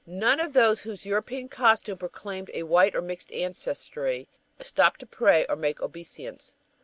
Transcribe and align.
None 0.07 0.39
of 0.39 0.53
those 0.53 0.79
whose 0.81 1.05
European 1.05 1.47
costume 1.47 1.99
proclaimed 1.99 2.49
a 2.55 2.63
white 2.63 2.95
or 2.95 3.03
mixed 3.03 3.31
ancestry 3.33 4.27
stopped 4.59 5.01
to 5.01 5.05
pray 5.05 5.45
or 5.47 5.55
make 5.55 5.79
obeisance. 5.79 6.55